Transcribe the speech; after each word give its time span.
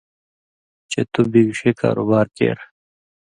چےۡ 0.91 1.07
تُو 1.11 1.21
بِگ 1.31 1.47
ݜے 1.57 1.71
کاروبار 1.81 2.27
کېر 2.37 2.57